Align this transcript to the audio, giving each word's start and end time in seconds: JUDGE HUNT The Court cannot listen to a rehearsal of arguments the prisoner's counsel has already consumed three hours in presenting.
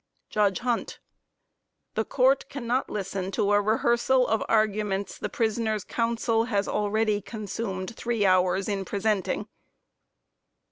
JUDGE 0.31 0.61
HUNT 0.61 0.99
The 1.93 2.03
Court 2.05 2.49
cannot 2.49 2.89
listen 2.89 3.29
to 3.33 3.51
a 3.53 3.61
rehearsal 3.61 4.27
of 4.27 4.43
arguments 4.49 5.15
the 5.19 5.29
prisoner's 5.29 5.83
counsel 5.83 6.45
has 6.45 6.67
already 6.67 7.21
consumed 7.21 7.95
three 7.95 8.25
hours 8.25 8.67
in 8.67 8.83
presenting. 8.83 9.47